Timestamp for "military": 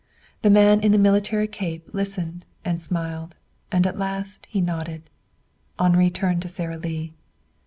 0.97-1.47